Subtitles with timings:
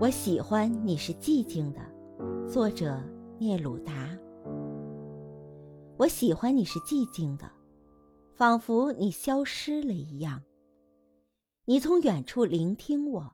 [0.00, 1.80] 我喜欢你是寂静的，
[2.48, 3.02] 作者
[3.36, 4.16] 聂鲁达。
[5.96, 7.50] 我喜欢你是寂静的，
[8.32, 10.40] 仿佛你消失了一样。
[11.64, 13.28] 你从远处聆听我，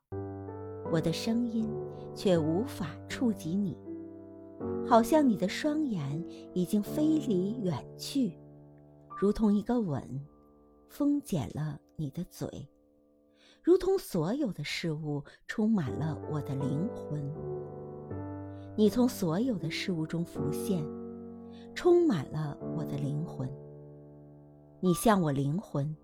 [0.90, 1.68] 我的声音
[2.14, 3.76] 却无法触及你，
[4.88, 6.24] 好像你的双眼
[6.54, 8.32] 已经飞离远去，
[9.20, 10.02] 如同一个吻，
[10.88, 12.48] 封缄了你的嘴。
[13.64, 17.32] 如同所有的事物充满了我的灵魂，
[18.76, 20.84] 你从所有的事物中浮现，
[21.74, 23.50] 充满了我的灵魂。
[24.80, 25.96] 你像我灵魂，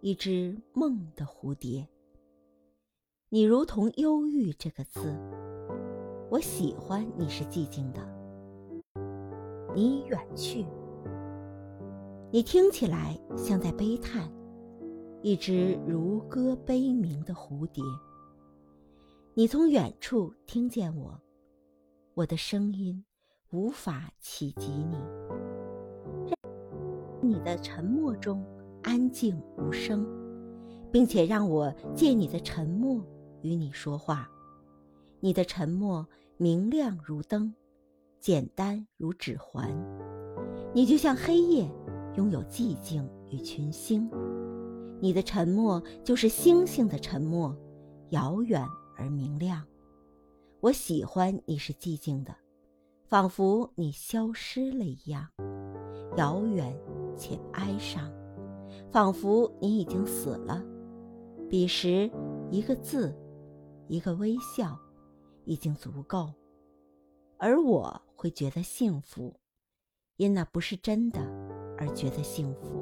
[0.00, 1.86] 一只梦的蝴蝶。
[3.28, 5.16] 你如同忧郁这个字，
[6.28, 8.00] 我喜欢你是寂静的。
[9.72, 10.66] 你远去，
[12.32, 14.28] 你听起来像在悲叹。
[15.20, 17.82] 一只如歌悲鸣的蝴蝶，
[19.34, 21.20] 你从远处听见我，
[22.14, 23.04] 我的声音
[23.50, 24.96] 无法企及你。
[27.20, 28.46] 你的沉默中
[28.84, 30.06] 安静无声，
[30.92, 33.04] 并且让我借你的沉默
[33.42, 34.30] 与你说话。
[35.18, 37.52] 你的沉默明亮如灯，
[38.20, 39.68] 简单如指环。
[40.72, 41.68] 你就像黑夜，
[42.16, 44.08] 拥有寂静与群星。
[45.00, 47.56] 你的沉默就是星星的沉默，
[48.10, 49.64] 遥远而明亮。
[50.60, 52.34] 我喜欢你是寂静的，
[53.06, 55.28] 仿佛你消失了一样，
[56.16, 56.76] 遥远
[57.16, 58.12] 且哀伤，
[58.90, 60.64] 仿佛你已经死了。
[61.48, 62.10] 彼时，
[62.50, 63.16] 一个字，
[63.86, 64.76] 一个微笑，
[65.44, 66.30] 已经足够，
[67.38, 69.34] 而我会觉得幸福，
[70.16, 71.20] 因那不是真的
[71.78, 72.77] 而觉得幸福。